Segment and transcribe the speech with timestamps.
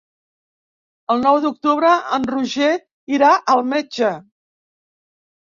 [1.15, 2.71] El nou d'octubre en Roger
[3.19, 4.11] irà al metge.